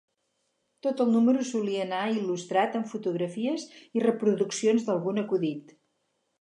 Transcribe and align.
Tot 0.85 1.03
el 1.03 1.11
número 1.15 1.43
solia 1.49 1.83
anar 1.83 1.99
il·lustrat 2.15 2.79
amb 2.81 2.91
fotografies 2.95 3.69
i 4.01 4.05
reproduccions 4.09 4.89
d'algun 4.91 5.27
acudit. 5.27 5.75